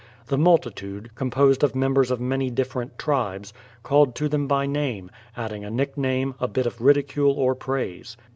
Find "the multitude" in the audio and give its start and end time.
0.29-1.11